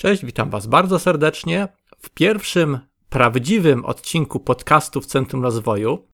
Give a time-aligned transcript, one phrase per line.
[0.00, 6.08] Cześć, witam Was bardzo serdecznie w pierwszym prawdziwym odcinku podcastu w Centrum Rozwoju.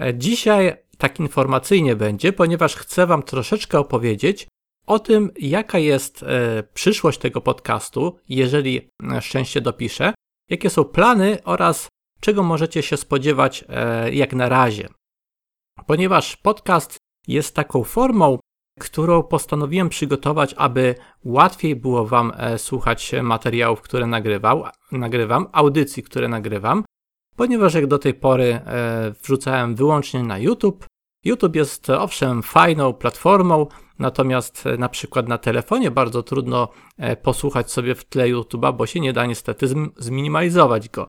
[0.00, 4.48] E, dzisiaj tak informacyjnie będzie, ponieważ chcę Wam troszeczkę opowiedzieć
[4.86, 10.14] o tym, jaka jest e, przyszłość tego podcastu, jeżeli e, szczęście dopiszę,
[10.50, 11.88] jakie są plany oraz
[12.20, 13.64] czego możecie się spodziewać
[14.12, 14.88] jak na razie.
[15.86, 16.96] Ponieważ podcast
[17.28, 18.38] jest taką formą
[18.80, 20.94] którą postanowiłem przygotować, aby
[21.24, 26.84] łatwiej było Wam e, słuchać materiałów, które nagrywał, nagrywam, audycji, które nagrywam,
[27.36, 30.86] ponieważ jak do tej pory e, wrzucałem wyłącznie na YouTube.
[31.24, 33.66] YouTube jest owszem fajną platformą,
[33.98, 36.68] natomiast e, na przykład na telefonie bardzo trudno
[37.22, 41.06] posłuchać sobie w tle YouTube'a, bo się nie da niestety zminimalizować go.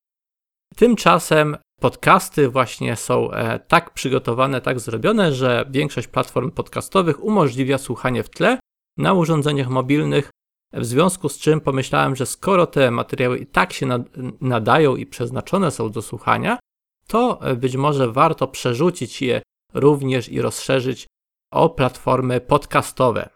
[0.76, 8.22] Tymczasem podcasty właśnie są e, tak przygotowane, tak zrobione, że większość platform podcastowych umożliwia słuchanie
[8.22, 8.58] w tle
[8.96, 10.30] na urządzeniach mobilnych,
[10.72, 14.04] w związku z czym pomyślałem, że skoro te materiały i tak się
[14.40, 16.58] nadają i przeznaczone są do słuchania,
[17.06, 19.42] to e, być może warto przerzucić je
[19.74, 21.06] również i rozszerzyć
[21.52, 23.28] o platformy podcastowe.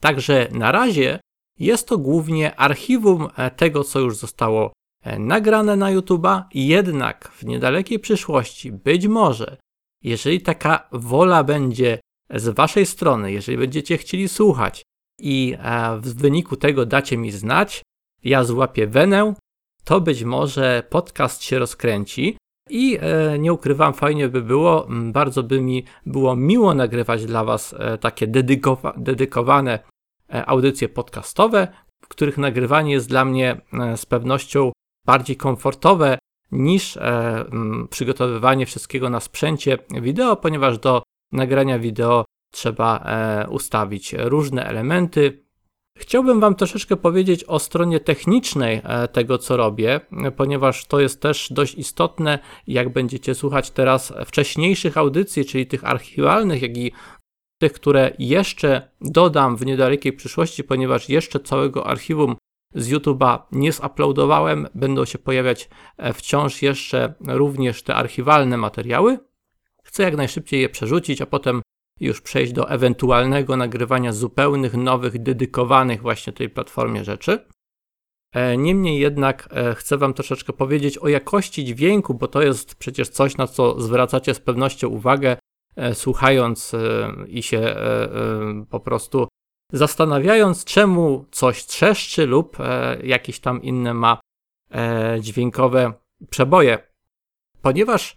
[0.00, 1.20] Także na razie
[1.58, 4.72] jest to głównie archiwum e, tego, co już zostało
[5.18, 9.56] nagrane na YouTube'a, jednak w niedalekiej przyszłości, być może,
[10.02, 12.00] jeżeli taka wola będzie
[12.30, 14.82] z Waszej strony, jeżeli będziecie chcieli słuchać
[15.18, 17.82] i e, w wyniku tego dacie mi znać,
[18.24, 19.34] ja złapię wenę,
[19.84, 22.36] to być może podcast się rozkręci
[22.70, 27.74] i e, nie ukrywam, fajnie by było, bardzo by mi było miło nagrywać dla Was
[28.00, 29.78] takie dedykowa dedykowane
[30.28, 31.68] audycje podcastowe,
[32.02, 33.60] w których nagrywanie jest dla mnie
[33.96, 34.72] z pewnością
[35.08, 36.18] bardziej komfortowe
[36.52, 37.44] niż e,
[37.90, 45.44] przygotowywanie wszystkiego na sprzęcie wideo, ponieważ do nagrania wideo trzeba e, ustawić różne elementy.
[45.98, 50.00] Chciałbym Wam troszeczkę powiedzieć o stronie technicznej e, tego, co robię,
[50.36, 56.62] ponieważ to jest też dość istotne, jak będziecie słuchać teraz wcześniejszych audycji, czyli tych archiwalnych,
[56.62, 56.92] jak i
[57.60, 62.36] tych, które jeszcze dodam w niedalekiej przyszłości, ponieważ jeszcze całego archiwum
[62.74, 69.18] z YouTube'a nie zuploadowałem, będą się pojawiać e, wciąż jeszcze również te archiwalne materiały.
[69.82, 71.62] Chcę jak najszybciej je przerzucić, a potem
[72.00, 77.46] już przejść do ewentualnego nagrywania zupełnych, nowych, dedykowanych właśnie tej platformie rzeczy.
[78.32, 83.08] E, niemniej jednak e, chcę Wam troszeczkę powiedzieć o jakości dźwięku, bo to jest przecież
[83.08, 85.36] coś, na co zwracacie z pewnością uwagę,
[85.92, 86.72] słuchając
[87.28, 87.76] i się
[88.70, 89.28] po prostu
[89.72, 94.20] zastanawiając, czemu coś trzeszczy lub e, jakieś tam inne ma
[94.70, 95.92] e, dźwiękowe
[96.30, 96.78] przeboje.
[97.62, 98.16] Ponieważ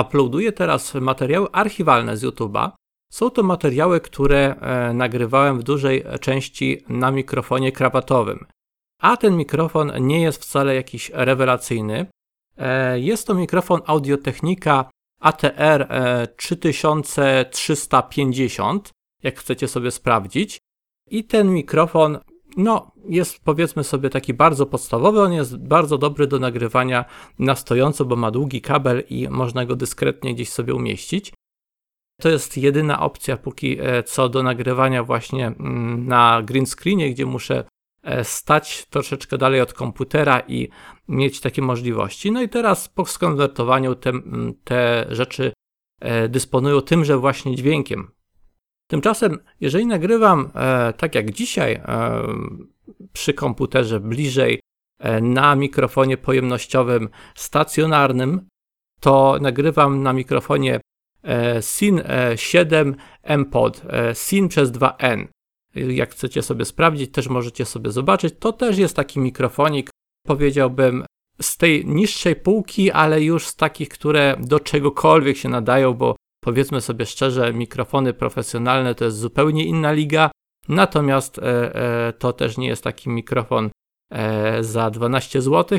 [0.00, 2.70] uploaduję teraz materiały archiwalne z YouTube'a,
[3.10, 8.46] są to materiały, które e, nagrywałem w dużej części na mikrofonie krawatowym.
[9.00, 12.06] A ten mikrofon nie jest wcale jakiś rewelacyjny.
[12.56, 15.88] E, jest to mikrofon Audiotechnika ATR
[16.36, 18.90] 3350,
[19.22, 20.58] jak chcecie sobie sprawdzić.
[21.10, 22.18] I ten mikrofon,
[22.56, 25.20] no, jest powiedzmy sobie taki bardzo podstawowy.
[25.20, 27.04] On jest bardzo dobry do nagrywania
[27.38, 31.32] na stojąco, bo ma długi kabel i można go dyskretnie gdzieś sobie umieścić.
[32.20, 37.26] To jest jedyna opcja póki e, co do nagrywania właśnie mm, na green screenie, gdzie
[37.26, 37.64] muszę
[38.02, 40.68] e, stać troszeczkę dalej od komputera i
[41.08, 42.32] mieć takie możliwości.
[42.32, 45.52] No i teraz po skonwertowaniu te, mm, te rzeczy
[46.00, 48.15] e, dysponują tymże właśnie dźwiękiem.
[48.86, 52.22] Tymczasem, jeżeli nagrywam e, tak jak dzisiaj e,
[53.12, 54.60] przy komputerze bliżej
[54.98, 58.48] e, na mikrofonie pojemnościowym stacjonarnym,
[59.00, 60.80] to nagrywam na mikrofonie
[61.24, 62.02] e, SIN
[62.36, 65.26] 7 e, MPOD, e, SIN przez 2N.
[65.74, 68.34] Jak chcecie sobie sprawdzić, też możecie sobie zobaczyć.
[68.38, 69.90] To też jest taki mikrofonik,
[70.26, 71.04] powiedziałbym,
[71.40, 76.80] z tej niższej półki, ale już z takich, które do czegokolwiek się nadają, bo powiedzmy
[76.80, 80.30] sobie szczerze, mikrofony profesjonalne to jest zupełnie inna liga,
[80.68, 81.42] natomiast e,
[81.74, 83.70] e, to też nie jest taki mikrofon
[84.12, 85.78] e, za 12 zł.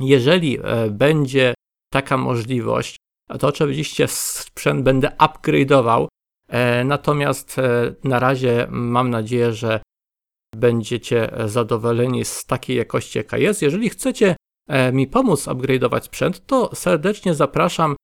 [0.00, 0.58] Jeżeli
[0.90, 1.54] będzie
[1.92, 2.96] taka możliwość,
[3.40, 6.06] to oczywiście sprzęt będę upgrade'ował,
[6.84, 7.56] natomiast
[8.04, 9.80] na razie mam nadzieję, że
[10.56, 13.62] będziecie zadowoleni z takiej jakości, jaka jest.
[13.62, 14.36] Jeżeli chcecie
[14.92, 17.95] mi pomóc upgrade'ować sprzęt, to serdecznie zapraszam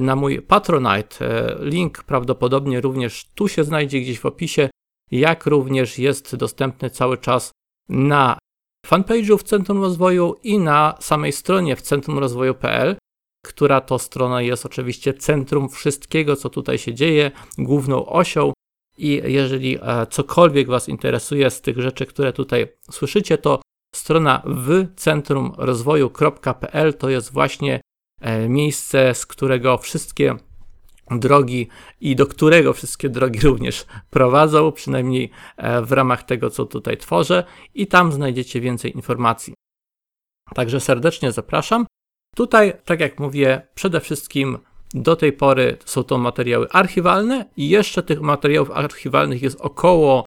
[0.00, 1.20] na mój Patronite.
[1.20, 4.70] E, link prawdopodobnie również tu się znajdzie gdzieś w opisie,
[5.10, 7.50] jak również jest dostępny cały czas
[7.88, 8.38] na
[8.86, 12.96] fanpage'u w Centrum Rozwoju i na samej stronie w centrumrozwoju.pl,
[13.46, 18.52] która to strona jest oczywiście centrum wszystkiego, co tutaj się dzieje, główną osią
[18.98, 19.78] I jeżeli
[20.10, 23.62] cokolwiek Was interesuje z tych rzeczy, które tutaj słyszycie, to
[23.94, 27.80] strona w centrumrozwoju.pl to jest właśnie
[28.48, 30.36] miejsce, z którego wszystkie
[31.10, 31.68] drogi
[32.00, 37.44] i do którego wszystkie drogi również prowadzą, przynajmniej e, w ramach tego, co tutaj tworzę,
[37.74, 39.54] i tam znajdziecie więcej informacji.
[40.54, 41.86] Także serdecznie zapraszam.
[42.36, 44.58] Tutaj, tak jak mówię, przede wszystkim
[44.94, 50.24] do tej pory są to materiały archiwalne i jeszcze tych materiałów archiwalnych jest około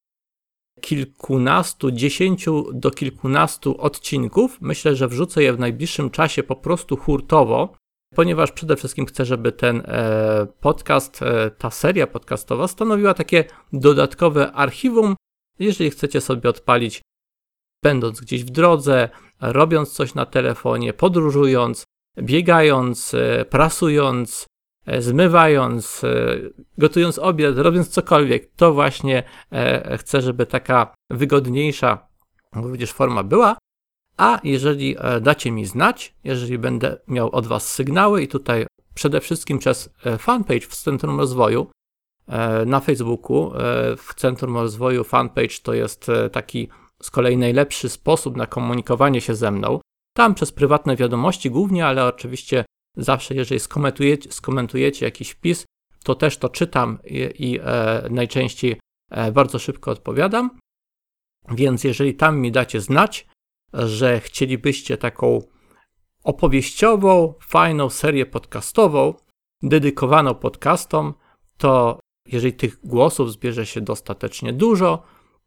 [0.82, 4.58] kilkunastu, dziesięciu do kilkunastu odcinków.
[4.62, 7.76] Myślę, że wrzucę je w najbliższym czasie po prostu hurtowo,
[8.16, 14.52] ponieważ przede wszystkim chcę, żeby ten e, podcast, e, ta seria podcastowa stanowiła takie dodatkowe
[14.52, 15.16] archiwum,
[15.60, 17.02] jeżeli chcecie sobie odpalić,
[17.84, 19.10] będąc gdzieś w drodze,
[19.42, 21.84] robiąc coś na telefonie, podróżując,
[22.20, 24.46] biegając, e, prasując,
[25.00, 26.02] zmywając,
[26.78, 29.24] gotując obiad, robiąc cokolwiek, to właśnie
[29.98, 32.08] chcę, żeby taka wygodniejsza,
[32.56, 33.58] również forma była.
[34.18, 39.22] A jeżeli e, dacie mi znać, jeżeli będę miał od Was sygnały i tutaj przede
[39.22, 41.68] wszystkim przez e, fanpage w Centrum Rozwoju
[42.28, 43.52] e, na Facebooku,
[43.98, 46.70] w Centrum Rozwoju fanpage to jest taki
[47.02, 49.80] z kolei najlepszy sposób na komunikowanie się ze mną.
[50.16, 52.66] Tam przez prywatne wiadomości głównie, ale oczywiście
[52.98, 55.66] zawsze jeżeli skomentujecie, skomentujecie jakiś wpis,
[56.04, 58.80] to też to czytam i, i e, najczęściej
[59.12, 60.60] e, bardzo szybko odpowiadam.
[61.52, 63.28] Więc jeżeli tam mi dacie znać,
[63.76, 65.42] że chcielibyście taką
[66.24, 69.14] opowieściową, fajną serię podcastową,
[69.64, 71.14] dedykowaną podcastom,
[71.58, 75.04] to jeżeli tych głosów zbierze się dostatecznie dużo,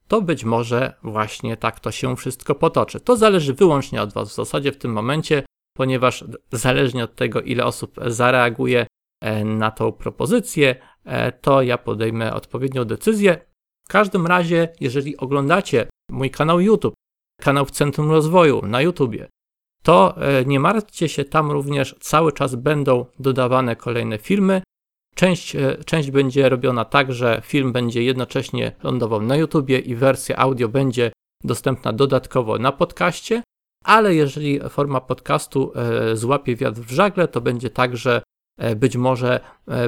[0.08, 3.00] to być może właśnie tak to się wszystko potoczy.
[3.00, 5.42] To zależy wyłącznie od Was w zasadzie w tym momencie,
[5.76, 8.86] ponieważ zależnie od tego, ile osób zareaguje
[9.22, 13.46] e, na tą propozycję, e, to ja podejmę odpowiednią decyzję.
[13.88, 16.94] W każdym razie, jeżeli oglądacie mój kanał YouTube,
[17.40, 19.28] kanał w Centrum Rozwoju na YouTubie,
[19.82, 24.62] to e, nie martwcie się, tam również cały czas będą dodawane kolejne filmy.
[25.14, 30.36] Część, e, część będzie robiona tak, że film będzie jednocześnie lądował na YouTubie i wersja
[30.36, 31.12] audio będzie
[31.44, 33.42] dostępna dodatkowo na podcaście,
[33.84, 38.22] ale jeżeli forma podcastu e, złapie wiatr w żagle, to będzie tak, że
[38.76, 39.40] być może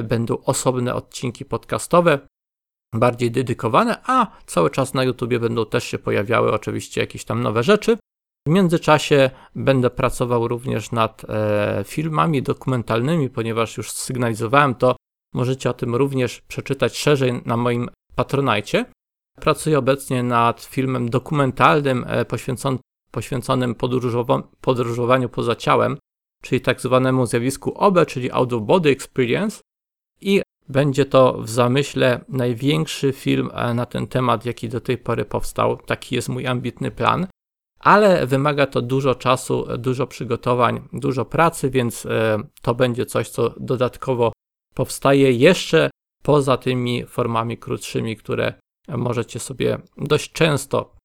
[0.03, 2.19] będą osobne odcinki podcastowe,
[2.93, 7.63] bardziej dedykowane, a cały czas na YouTubie będą też się pojawiały oczywiście jakieś tam nowe
[7.63, 7.97] rzeczy.
[8.47, 14.95] W międzyczasie będę pracował również nad e, filmami dokumentalnymi, ponieważ już sygnalizowałem to,
[15.33, 18.85] możecie o tym również przeczytać szerzej na moim Patronajcie.
[19.39, 22.77] Pracuję obecnie nad filmem dokumentalnym e, poświęcon,
[23.11, 23.75] poświęconym
[24.61, 25.97] podróżowaniu poza ciałem,
[26.41, 29.61] czyli tak zwanemu zjawisku OBE, czyli Out of Body Experience.
[30.21, 35.25] I będzie to w zamyśle największy film e, na ten temat, jaki do tej pory
[35.25, 35.77] powstał.
[35.77, 37.27] Taki jest mój ambitny plan,
[37.79, 43.53] ale wymaga to dużo czasu, dużo przygotowań, dużo pracy, więc e, to będzie coś, co
[43.59, 44.31] dodatkowo
[44.75, 45.89] powstaje jeszcze
[46.23, 48.53] poza tymi formami krótszymi, które
[48.87, 50.95] możecie sobie dość często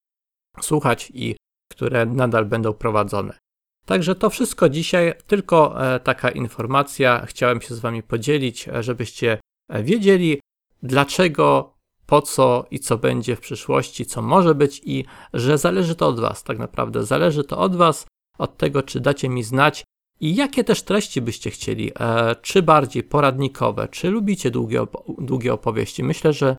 [0.61, 1.37] słuchać i
[1.73, 3.39] które nadal będą prowadzone.
[3.87, 7.27] Także to wszystko dzisiaj, tylko e, taka informacja.
[7.27, 9.39] Chciałem się z Wami podzielić, żebyście
[9.71, 10.41] wiedzieli,
[10.83, 11.75] dlaczego,
[12.07, 16.21] po co i co będzie w przyszłości, co może być i że zależy to od
[16.21, 17.05] Was, tak naprawdę.
[17.05, 18.07] Zależy to od Was,
[18.39, 19.85] od tego, czy dacie mi znać
[20.21, 25.53] i jakie też treści byście chcieli, e, czy bardziej poradnikowe, czy lubicie długie, op długie
[25.53, 26.05] opowieści.
[26.05, 26.57] Myślę, że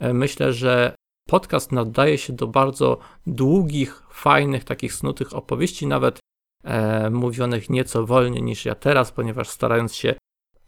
[0.00, 0.94] e, myślę, że
[1.28, 6.18] podcast nadaje się do bardzo długich, fajnych, takich snutych opowieści, nawet
[6.64, 10.14] e, mówionych nieco wolniej niż ja teraz, ponieważ starając się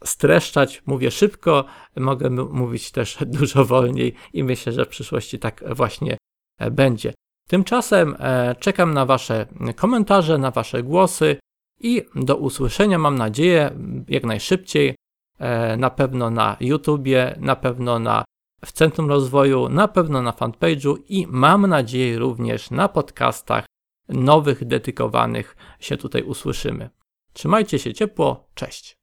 [0.03, 6.17] streszczać, mówię szybko, mogę mówić też dużo wolniej i myślę, że w przyszłości tak właśnie
[6.59, 7.13] e, będzie.
[7.47, 9.45] Tymczasem e, czekam na Wasze
[9.75, 11.37] komentarze, na Wasze głosy
[11.79, 13.71] i do usłyszenia mam nadzieję
[14.07, 14.95] jak najszybciej,
[15.39, 18.23] e, na pewno na YouTubie, na pewno na
[18.65, 23.65] w Centrum Rozwoju, na pewno na fanpage'u i mam nadzieję również na podcastach
[24.09, 26.89] nowych, dedykowanych się tutaj usłyszymy.
[27.33, 28.95] Trzymajcie się ciepło, cześć.